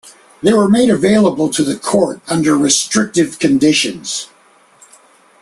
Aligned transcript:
They 0.41 0.51
were 0.51 0.67
made 0.67 0.89
available 0.89 1.47
to 1.51 1.61
the 1.63 1.77
court 1.77 2.21
under 2.27 2.57
restrictive 2.57 3.37
conditions. 3.37 4.29